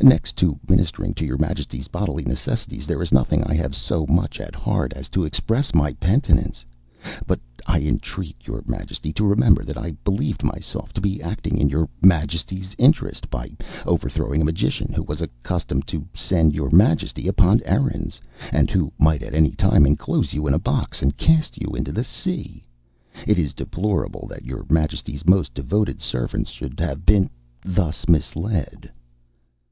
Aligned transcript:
Next 0.00 0.36
to 0.36 0.60
ministering 0.68 1.12
to 1.14 1.24
your 1.24 1.38
Majesty's 1.38 1.88
bodily 1.88 2.22
necessities, 2.22 2.86
there 2.86 3.02
is 3.02 3.10
nothing 3.10 3.42
I 3.42 3.54
have 3.54 3.74
so 3.74 4.06
much 4.06 4.38
at 4.40 4.54
heart 4.54 4.92
as 4.92 5.08
to 5.08 5.24
express 5.24 5.74
my 5.74 5.92
penitence. 5.94 6.64
But 7.26 7.40
I 7.66 7.80
entreat 7.80 8.36
your 8.46 8.62
Majesty 8.64 9.12
to 9.14 9.24
remember 9.26 9.64
that 9.64 9.76
I 9.76 9.90
believed 10.04 10.44
myself 10.44 10.92
to 10.92 11.00
be 11.00 11.20
acting 11.20 11.58
in 11.58 11.68
your 11.68 11.88
Majesty's 12.00 12.76
interest 12.78 13.28
by 13.28 13.56
overthrowing 13.84 14.40
a 14.40 14.44
magician 14.44 14.92
who 14.92 15.02
was 15.02 15.20
accustomed 15.20 15.88
to 15.88 16.06
send 16.14 16.54
your 16.54 16.70
Majesty 16.70 17.26
upon 17.26 17.60
errands, 17.64 18.20
and 18.52 18.70
who 18.70 18.92
might 19.00 19.24
at 19.24 19.34
any 19.34 19.50
time 19.50 19.84
enclose 19.84 20.32
you 20.32 20.46
in 20.46 20.54
a 20.54 20.60
box, 20.60 21.02
and 21.02 21.16
cast 21.16 21.58
you 21.60 21.74
into 21.74 21.90
the 21.90 22.04
sea. 22.04 22.64
It 23.26 23.36
is 23.36 23.52
deplorable 23.52 24.28
that 24.28 24.44
your 24.44 24.64
Majesty's 24.70 25.26
most 25.26 25.54
devoted 25.54 26.00
servants 26.00 26.50
should 26.50 26.78
have 26.78 27.04
been 27.04 27.28
thus 27.64 28.06
misled." 28.06 28.88